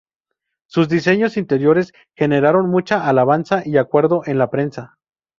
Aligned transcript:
Sus 0.65 0.89
diseños 0.89 1.37
interiores 1.37 1.93
generaron 2.15 2.71
mucha 2.71 3.07
alabanza 3.07 3.61
y 3.63 3.77
acuerdo 3.77 4.23
en 4.25 4.39
la 4.39 4.49
prensa. 4.49 4.97